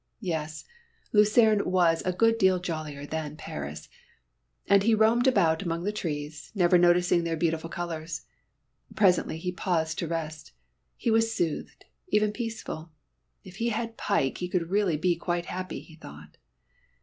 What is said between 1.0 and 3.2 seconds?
Lucerne was a good deal jollier